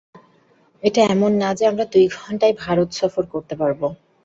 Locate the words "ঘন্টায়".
2.17-2.55